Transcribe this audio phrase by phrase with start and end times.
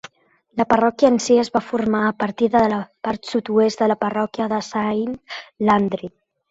[0.61, 4.01] La parròquia en si es va formar a partir de la part sud-oest de la
[4.07, 5.17] parròquia de Saint
[5.71, 6.17] Landry.